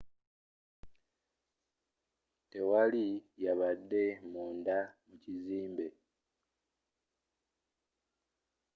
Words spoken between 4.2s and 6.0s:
munda mu kizimbe